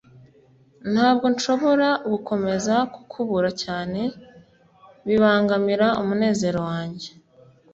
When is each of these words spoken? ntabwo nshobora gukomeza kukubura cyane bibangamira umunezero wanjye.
ntabwo 0.91 1.25
nshobora 1.33 1.87
gukomeza 2.11 2.75
kukubura 2.93 3.49
cyane 3.63 4.01
bibangamira 5.07 5.87
umunezero 6.01 6.59
wanjye. 6.69 7.09